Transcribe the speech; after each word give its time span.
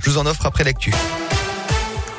Je 0.00 0.10
vous 0.10 0.18
en 0.18 0.26
offre 0.26 0.46
après 0.46 0.64
l'actu. 0.64 0.92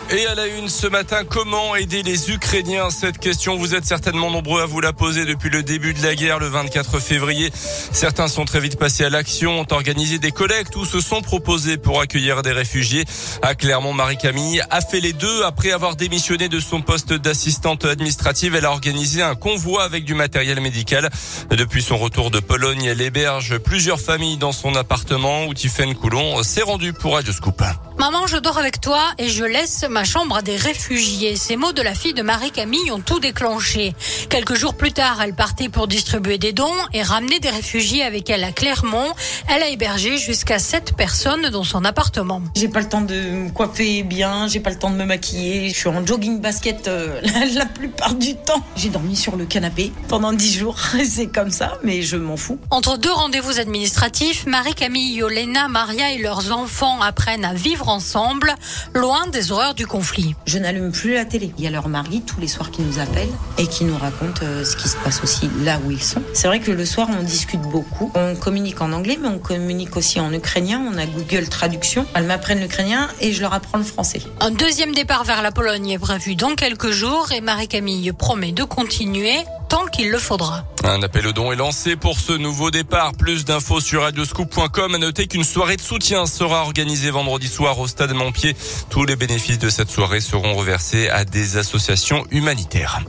Et 0.10 0.28
à 0.28 0.36
la 0.36 0.48
une 0.48 0.70
ce 0.70 0.86
matin, 0.86 1.24
comment 1.28 1.76
aider 1.76 2.04
les 2.04 2.30
Ukrainiens? 2.30 2.90
Cette 2.92 3.18
question, 3.18 3.56
vous 3.56 3.74
êtes 3.74 3.86
certainement 3.86 4.30
nombreux 4.30 4.62
à 4.62 4.66
vous 4.66 4.80
la 4.80 4.94
poser 4.94 5.26
depuis 5.26 5.50
le 5.50 5.64
début 5.64 5.94
de 5.94 6.04
la 6.04 6.14
guerre, 6.14 6.40
le 6.40 6.48
24 6.48 7.00
février. 7.00 7.52
Certains 7.92 8.28
sont 8.28 8.46
très 8.46 8.60
vite 8.60 8.78
passés 8.78 9.06
à 9.06 9.10
l'action, 9.10 9.62
ont 9.62 9.68
organisé 9.72 10.20
des 10.20 10.32
collectes 10.32 10.76
ou 10.76 10.86
se 10.86 11.00
sont 11.00 11.22
proposés 11.22 11.78
pour 11.78 12.00
accueillir 12.02 12.44
des 12.44 12.52
réfugiés. 12.52 13.06
À 13.42 13.56
Clermont, 13.56 13.94
Marie-Camille 13.94 14.62
a 14.70 14.82
fait 14.82 15.00
les 15.00 15.14
deux. 15.14 15.44
Après 15.44 15.72
avoir 15.72 15.96
démissionné 15.96 16.48
de 16.48 16.60
son 16.60 16.82
poste 16.82 17.14
d'assistante 17.14 17.86
administrative, 17.86 18.56
elle 18.56 18.66
a 18.66 18.72
organisé 18.72 19.24
un 19.24 19.36
convoi 19.36 19.84
avec 19.84 20.04
du 20.06 20.14
matériel 20.14 20.60
médical. 20.60 21.10
Depuis 21.50 21.82
son 21.82 21.98
retour 21.98 22.30
de 22.30 22.40
Pologne, 22.40 22.84
elle 22.84 23.02
héberge 23.02 23.58
plusieurs 23.58 24.00
familles 24.00 24.38
dans 24.38 24.52
son 24.52 24.76
appartement 24.76 25.46
où 25.46 25.54
Tiffaine 25.54 25.96
Coulon 25.96 26.44
s'est 26.44 26.62
rendue 26.62 26.94
pour 26.94 27.14
Radio 27.14 27.34
Scoop. 27.34 27.64
Maman, 28.04 28.28
je 28.28 28.36
dors 28.36 28.58
avec 28.58 28.82
toi 28.82 29.00
et 29.18 29.30
je 29.30 29.46
laisse 29.46 29.86
ma 29.90 30.04
chambre 30.04 30.36
à 30.36 30.42
des 30.42 30.58
réfugiés. 30.58 31.38
Ces 31.38 31.56
mots 31.56 31.72
de 31.72 31.82
la 31.82 31.94
fille 31.94 32.14
de 32.14 32.22
Marie-Camille 32.22 32.92
ont 32.92 33.00
tout 33.00 33.22
déclenché. 33.22 33.96
Quelques 34.28 34.56
jours 34.56 34.76
plus 34.76 34.92
tard, 34.92 35.22
elle 35.24 35.34
partait 35.34 35.70
pour 35.70 35.88
distribuer 35.88 36.38
des 36.38 36.52
dons 36.52 36.76
et 36.92 37.02
ramener 37.02 37.40
des 37.40 37.50
réfugiés 37.50 38.04
avec 38.04 38.30
elle 38.30 38.44
à 38.44 38.52
Clermont. 38.52 39.14
Elle 39.48 39.64
a 39.64 39.70
hébergé 39.70 40.18
jusqu'à 40.18 40.60
sept 40.60 40.98
personnes 40.98 41.48
dans 41.48 41.64
son 41.64 41.86
appartement. 41.86 42.42
J'ai 42.58 42.68
pas 42.68 42.82
le 42.82 42.90
temps 42.90 43.00
de 43.00 43.16
me 43.16 43.50
coiffer 43.52 44.04
bien, 44.04 44.50
j'ai 44.50 44.60
pas 44.60 44.72
le 44.72 44.78
temps 44.78 44.90
de 44.90 44.98
me 44.98 45.06
maquiller. 45.06 45.70
Je 45.70 45.76
suis 45.76 45.88
en 45.88 46.06
jogging 46.06 46.42
basket 46.42 46.90
euh, 46.90 47.22
la, 47.56 47.66
plupart 47.66 48.16
du 48.16 48.36
temps. 48.36 48.62
J'ai 48.76 48.90
dormi 48.90 49.16
sur 49.16 49.38
le 49.38 49.46
canapé 49.46 49.94
pendant 50.10 50.34
dix 50.34 50.58
jours. 50.58 50.76
C'est 51.06 51.28
comme 51.28 51.52
ça, 51.52 51.78
mais 51.86 52.02
je 52.02 52.18
m'en 52.18 52.36
fous. 52.36 52.60
Entre 52.70 52.98
deux 52.98 53.14
rendez-vous 53.14 53.62
administratifs, 53.62 54.46
Marie-Camille, 54.46 55.14
Yolena, 55.14 55.70
Maria 55.70 56.12
et 56.12 56.18
leurs 56.18 56.52
enfants 56.52 57.02
apprennent 57.02 57.46
à 57.46 57.54
vivre 57.54 57.93
ensemble, 57.94 58.54
loin 58.94 59.28
des 59.28 59.52
horreurs 59.52 59.76
du 59.76 59.88
conflit. 59.88 60.36
Je 60.46 60.58
n'allume 60.58 60.92
plus 60.92 61.14
la 61.14 61.26
télé. 61.26 61.52
Il 61.58 61.64
y 61.64 61.68
a 61.68 61.70
leur 61.70 61.88
mari 61.88 62.22
tous 62.22 62.40
les 62.40 62.48
soirs 62.48 62.72
qui 62.72 62.82
nous 62.82 63.00
appellent 63.00 63.32
et 63.58 63.68
qui 63.68 63.86
nous 63.86 63.98
racontent 63.98 64.42
euh, 64.44 64.66
ce 64.66 64.76
qui 64.76 64.90
se 64.90 64.98
passe 64.98 65.24
aussi 65.24 65.50
là 65.64 65.80
où 65.86 65.92
ils 65.92 66.04
sont. 66.04 66.22
C'est 66.34 66.48
vrai 66.48 66.60
que 66.60 66.72
le 66.72 66.86
soir, 66.86 67.08
on 67.18 67.24
discute 67.24 67.62
beaucoup. 67.62 68.12
On 68.16 68.36
communique 68.36 68.82
en 68.82 68.92
anglais, 68.92 69.18
mais 69.22 69.30
on 69.30 69.40
communique 69.40 69.96
aussi 69.96 70.20
en 70.20 70.34
ukrainien. 70.34 70.82
On 70.92 70.98
a 70.98 71.06
Google 71.06 71.48
Traduction. 71.48 72.06
Elles 72.16 72.26
m'apprennent 72.26 72.62
l'ukrainien 72.62 73.08
et 73.22 73.32
je 73.32 73.42
leur 73.42 73.54
apprends 73.54 73.78
le 73.78 73.84
français. 73.84 74.22
Un 74.40 74.52
deuxième 74.52 74.94
départ 74.94 75.24
vers 75.24 75.42
la 75.42 75.52
Pologne 75.52 75.90
est 75.90 76.00
prévu 76.00 76.36
dans 76.36 76.56
quelques 76.56 76.92
jours 76.92 77.32
et 77.32 77.42
Marie-Camille 77.42 78.12
promet 78.12 78.52
de 78.52 78.64
continuer 78.64 79.38
tant 79.70 79.86
qu'il 79.88 80.10
le 80.10 80.18
faudra. 80.18 80.66
Un 80.84 81.02
appel 81.02 81.28
au 81.28 81.34
don 81.34 81.52
est 81.52 81.56
lancé 81.56 81.96
pour 81.96 82.20
ce 82.20 82.34
nouveau 82.34 82.72
départ. 82.72 83.14
Plus 83.14 83.46
d'infos 83.46 83.80
sur 83.80 84.02
radioscoop.com. 84.02 84.96
À 84.96 84.98
noter 84.98 85.28
qu'une 85.28 85.44
soirée 85.44 85.78
de 85.78 85.82
soutien 85.82 86.26
sera 86.26 86.62
organisée 86.62 87.12
vendredi 87.12 87.48
soir 87.48 87.80
au 87.80 87.88
stade 87.88 88.14
Montpied. 88.14 88.56
Tous 88.90 89.06
les 89.06 89.16
bénéfices 89.16 89.60
de 89.60 89.70
cette 89.70 89.90
soirée 89.90 90.22
seront 90.22 90.56
reversés 90.56 91.10
à 91.10 91.26
des 91.26 91.58
associations 91.58 92.26
humanitaires. 92.32 93.02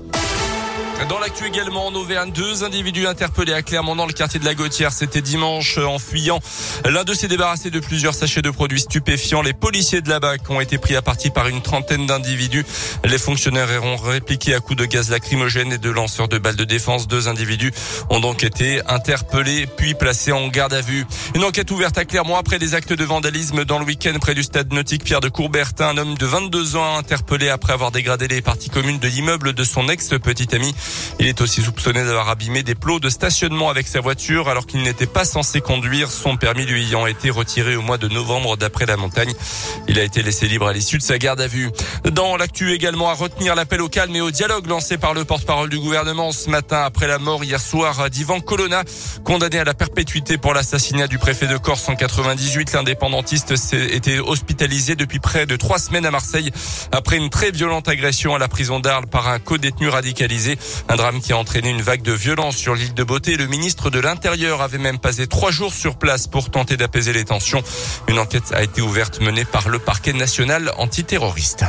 Dans 1.08 1.18
l'actu 1.18 1.46
également 1.46 1.86
en 1.86 1.94
Auvergne, 1.94 2.30
deux 2.32 2.64
individus 2.64 3.06
interpellés 3.06 3.52
à 3.52 3.62
Clermont 3.62 3.94
dans 3.94 4.06
le 4.06 4.12
quartier 4.12 4.40
de 4.40 4.44
la 4.44 4.54
Gautière. 4.54 4.92
C'était 4.92 5.20
dimanche 5.20 5.76
en 5.76 5.98
fuyant. 5.98 6.40
L'un 6.84 7.04
d'eux 7.04 7.14
s'est 7.14 7.28
débarrassé 7.28 7.70
de 7.70 7.78
plusieurs 7.80 8.14
sachets 8.14 8.40
de 8.40 8.50
produits 8.50 8.80
stupéfiants. 8.80 9.42
Les 9.42 9.52
policiers 9.52 10.00
de 10.00 10.08
la 10.08 10.18
BAC 10.18 10.48
ont 10.48 10.60
été 10.60 10.78
pris 10.78 10.96
à 10.96 11.02
partie 11.02 11.30
par 11.30 11.48
une 11.48 11.60
trentaine 11.60 12.06
d'individus. 12.06 12.64
Les 13.04 13.18
fonctionnaires 13.18 13.68
auront 13.78 13.96
répliqué 13.96 14.54
à 14.54 14.60
coups 14.60 14.78
de 14.78 14.86
gaz 14.86 15.10
lacrymogène 15.10 15.72
et 15.72 15.78
de 15.78 15.90
lanceurs 15.90 16.28
de 16.28 16.38
balles 16.38 16.56
de 16.56 16.64
défense. 16.64 17.06
Deux 17.06 17.28
individus 17.28 17.72
ont 18.08 18.20
donc 18.20 18.42
été 18.42 18.80
interpellés 18.86 19.66
puis 19.66 19.94
placés 19.94 20.32
en 20.32 20.48
garde 20.48 20.72
à 20.72 20.80
vue. 20.80 21.04
Une 21.34 21.44
enquête 21.44 21.70
ouverte 21.70 21.98
à 21.98 22.06
Clermont 22.06 22.36
après 22.36 22.58
des 22.58 22.74
actes 22.74 22.92
de 22.92 23.04
vandalisme 23.04 23.64
dans 23.64 23.78
le 23.78 23.84
week-end 23.84 24.16
près 24.20 24.34
du 24.34 24.42
stade 24.42 24.72
nautique 24.72 25.04
Pierre 25.04 25.20
de 25.20 25.28
Courbertin. 25.28 25.88
Un 25.88 25.98
homme 25.98 26.14
de 26.16 26.26
22 26.26 26.76
ans 26.76 26.96
interpellé 26.96 27.50
après 27.50 27.74
avoir 27.74 27.90
dégradé 27.90 28.26
les 28.26 28.40
parties 28.40 28.70
communes 28.70 28.98
de 28.98 29.08
l'immeuble 29.08 29.52
de 29.52 29.64
son 29.64 29.88
ex-petite 29.88 30.54
amie. 30.54 30.74
Il 31.20 31.26
est 31.26 31.40
aussi 31.40 31.62
soupçonné 31.62 32.04
d'avoir 32.04 32.28
abîmé 32.28 32.62
des 32.62 32.74
plots 32.74 33.00
de 33.00 33.08
stationnement 33.08 33.70
avec 33.70 33.86
sa 33.86 34.00
voiture 34.00 34.48
alors 34.48 34.66
qu'il 34.66 34.82
n'était 34.82 35.06
pas 35.06 35.24
censé 35.24 35.60
conduire, 35.60 36.10
son 36.10 36.36
permis 36.36 36.66
lui 36.66 36.82
ayant 36.86 37.06
été 37.06 37.30
retiré 37.30 37.76
au 37.76 37.82
mois 37.82 37.98
de 37.98 38.08
novembre 38.08 38.56
d'après 38.56 38.86
la 38.86 38.96
montagne. 38.96 39.32
Il 39.88 39.98
a 39.98 40.02
été 40.02 40.22
laissé 40.22 40.48
libre 40.48 40.66
à 40.66 40.72
l'issue 40.72 40.98
de 40.98 41.02
sa 41.02 41.18
garde 41.18 41.40
à 41.40 41.46
vue. 41.46 41.70
Dans 42.10 42.36
l'actu 42.36 42.72
également 42.72 43.08
à 43.08 43.14
retenir 43.14 43.54
l'appel 43.54 43.80
au 43.80 43.88
calme 43.88 44.14
et 44.16 44.20
au 44.20 44.30
dialogue 44.30 44.66
lancé 44.66 44.98
par 44.98 45.14
le 45.14 45.24
porte-parole 45.24 45.68
du 45.68 45.78
gouvernement 45.78 46.32
ce 46.32 46.50
matin 46.50 46.82
après 46.84 47.06
la 47.06 47.18
mort 47.18 47.44
hier 47.44 47.60
soir 47.60 48.10
d'Ivan 48.10 48.40
Colonna, 48.40 48.82
condamné 49.24 49.58
à 49.58 49.64
la 49.64 49.74
perpétuité 49.74 50.36
pour 50.36 50.54
l'assassinat 50.54 51.06
du 51.06 51.18
préfet 51.18 51.46
de 51.46 51.56
Corse 51.56 51.88
en 51.88 51.96
98. 51.96 52.72
L'indépendantiste 52.72 53.54
été 53.72 54.20
hospitalisé 54.20 54.96
depuis 54.96 55.20
près 55.20 55.46
de 55.46 55.56
trois 55.56 55.78
semaines 55.78 56.06
à 56.06 56.10
Marseille 56.10 56.50
après 56.92 57.16
une 57.16 57.30
très 57.30 57.50
violente 57.50 57.88
agression 57.88 58.34
à 58.34 58.38
la 58.38 58.48
prison 58.48 58.80
d'Arles 58.80 59.06
par 59.06 59.28
un 59.28 59.38
co-détenu 59.38 59.88
radicalisé. 59.88 60.58
Un 60.88 60.96
drame 60.96 61.20
qui 61.20 61.32
a 61.32 61.36
entraîné 61.36 61.70
une 61.70 61.82
vague 61.82 62.02
de 62.02 62.12
violence 62.12 62.56
sur 62.56 62.74
l'île 62.74 62.94
de 62.94 63.04
Beauté. 63.04 63.36
Le 63.36 63.46
ministre 63.46 63.90
de 63.90 64.00
l'Intérieur 64.00 64.62
avait 64.62 64.78
même 64.78 64.98
passé 64.98 65.26
trois 65.26 65.50
jours 65.50 65.72
sur 65.72 65.96
place 65.96 66.26
pour 66.26 66.50
tenter 66.50 66.76
d'apaiser 66.76 67.12
les 67.12 67.24
tensions. 67.24 67.62
Une 68.08 68.18
enquête 68.18 68.52
a 68.52 68.62
été 68.62 68.80
ouverte 68.80 69.20
menée 69.20 69.44
par 69.44 69.68
le 69.68 69.78
parquet 69.78 70.12
national 70.12 70.72
antiterroriste. 70.78 71.64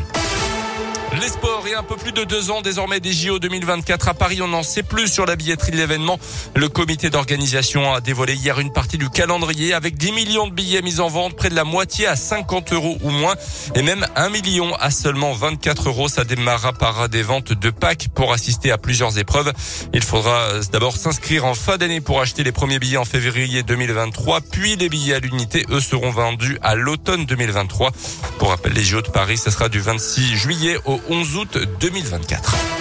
Les 1.22 1.30
sports 1.30 1.64
et 1.66 1.74
un 1.74 1.84
peu 1.84 1.96
plus 1.96 2.12
de 2.12 2.26
deux 2.26 2.52
ans 2.52 2.62
désormais 2.62 3.00
des 3.00 3.14
JO 3.14 3.40
2024 3.40 4.10
à 4.10 4.14
Paris. 4.14 4.42
On 4.42 4.50
n'en 4.50 4.64
sait 4.64 4.84
plus 4.84 5.08
sur 5.08 5.26
la 5.26 5.38
billetterie 5.38 5.72
de 5.72 5.78
l'événement. 5.78 6.20
Le 6.56 6.68
comité 6.68 7.10
d'organisation 7.10 7.94
a 7.94 8.02
dévoilé 8.02 8.34
hier 8.34 8.60
une 8.60 8.74
partie 8.74 8.98
du 8.98 9.10
calendrier 9.10 9.74
avec 9.74 9.98
10 9.98 10.12
millions 10.12 10.48
de 10.48 10.54
billets 10.54 10.82
mis 10.82 11.00
en 11.00 11.08
vente, 11.08 11.38
près 11.38 11.50
de 11.50 11.56
la 11.56 11.64
moitié 11.64 12.06
à 12.06 12.18
50 12.18 12.74
euros 12.74 12.98
ou 13.02 13.12
moins 13.12 13.36
et 13.76 13.82
même 13.82 14.06
1 14.18 14.30
million 14.30 14.76
à 14.76 14.92
seulement 14.92 15.32
24 15.32 15.88
euros. 15.88 16.10
Ça 16.10 16.26
démarra 16.26 16.74
par 16.74 17.08
des 17.08 17.24
ventes 17.24 17.54
de 17.54 17.70
packs 17.70 18.10
pour 18.14 18.34
assister 18.34 18.72
à 18.72 18.78
plusieurs 18.78 19.18
épreuves. 19.18 19.54
Il 19.94 20.04
faudra 20.04 20.60
d'abord 20.74 20.98
s'inscrire 20.98 21.46
en 21.46 21.54
fin 21.54 21.78
d'année 21.78 22.02
pour 22.02 22.20
acheter 22.20 22.44
les 22.44 22.52
premiers 22.52 22.80
billets 22.80 22.98
en 22.98 23.06
février 23.06 23.64
2023, 23.64 24.42
puis 24.42 24.76
les 24.76 24.90
billets 24.90 25.16
à 25.16 25.20
l'unité, 25.20 25.66
eux, 25.70 25.80
seront 25.80 26.12
vendus 26.12 26.58
à 26.62 26.76
l'automne 26.76 27.26
2023. 27.26 27.92
Pour 28.38 28.50
rappel, 28.50 28.74
les 28.74 28.84
JO 28.84 29.02
de 29.02 29.08
Paris, 29.08 29.38
ce 29.38 29.50
sera 29.50 29.70
du 29.70 29.80
26 29.80 30.36
juillet 30.36 30.78
au 30.86 31.00
11 31.10 31.36
août 31.38 31.58
2024. 31.80 32.75